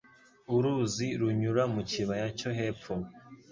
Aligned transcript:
Uruzi 0.55 1.07
runyura 1.19 1.63
mu 1.73 1.81
kibaya 1.89 2.27
cyo 2.39 2.49
hepfo 2.57 2.93